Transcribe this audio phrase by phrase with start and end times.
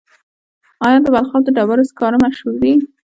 [0.85, 2.73] آیا د بلخاب د ډبرو سکاره مشهور دي؟